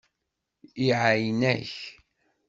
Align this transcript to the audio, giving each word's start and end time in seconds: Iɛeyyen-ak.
Iɛeyyen-ak. 0.87 1.75